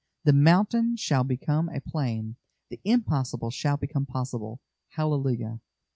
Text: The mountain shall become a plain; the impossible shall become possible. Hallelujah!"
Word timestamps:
The 0.23 0.33
mountain 0.33 0.95
shall 0.95 1.23
become 1.23 1.69
a 1.69 1.79
plain; 1.79 2.35
the 2.71 2.81
impossible 2.83 3.51
shall 3.51 3.77
become 3.77 4.07
possible. 4.07 4.59
Hallelujah!" 4.93 5.59